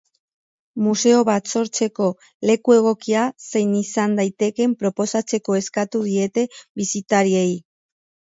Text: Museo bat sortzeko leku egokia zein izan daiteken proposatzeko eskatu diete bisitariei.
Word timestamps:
Museo 0.83 1.17
bat 1.27 1.49
sortzeko 1.57 2.07
leku 2.49 2.75
egokia 2.77 3.25
zein 3.49 3.75
izan 3.81 4.17
daiteken 4.21 4.73
proposatzeko 4.81 5.57
eskatu 5.61 6.01
diete 6.07 6.47
bisitariei. 6.81 7.55